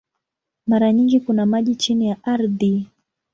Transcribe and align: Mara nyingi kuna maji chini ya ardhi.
Mara 0.67 0.93
nyingi 0.93 1.19
kuna 1.19 1.45
maji 1.45 1.75
chini 1.75 2.07
ya 2.09 2.17
ardhi. 2.23 2.87